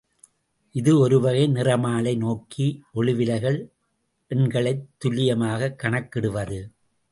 இது 0.71 0.99
ஒருவகை 0.99 1.47
நிறமாலை 1.47 2.17
நோக்கி 2.17 2.83
ஒளிவிலகல் 2.95 3.69
எண்களைத் 4.29 4.87
துல்லியமாகக் 4.97 5.79
கணக்கிடுவது. 5.83 6.71